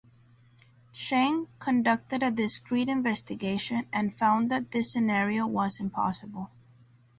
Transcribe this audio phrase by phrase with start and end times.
[0.93, 6.49] Cheng conducted a discreet investigation and found that this scenario was impossible.